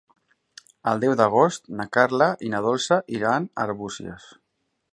[0.91, 4.27] El deu d'agost na Carla i na Dolça iran a Arbúcies.